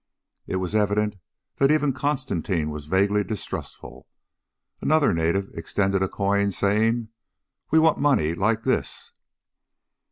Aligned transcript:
It 0.47 0.55
was 0.55 0.73
evident 0.73 1.17
that 1.57 1.69
even 1.69 1.93
Constantine 1.93 2.71
was 2.71 2.85
vaguely 2.85 3.23
distrustful. 3.23 4.07
Another 4.81 5.13
native 5.13 5.49
extended 5.53 6.01
a 6.01 6.09
coin, 6.09 6.49
saying; 6.49 7.09
"We 7.69 7.77
want 7.77 7.99
money 7.99 8.33
like 8.33 8.63
this." 8.63 9.11